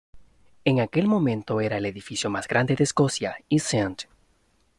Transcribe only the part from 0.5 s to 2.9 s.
En aquel momento era el edificio más grande de